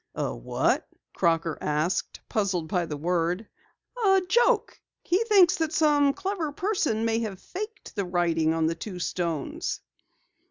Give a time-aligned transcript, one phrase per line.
[0.15, 3.47] "A what?" Crocker asked, puzzled by the word.
[4.03, 4.81] "A joke.
[5.03, 9.79] He thinks that some clever person may have faked the writing on the two stones."